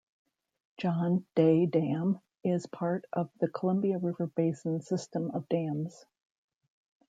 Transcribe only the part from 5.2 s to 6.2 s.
of dams.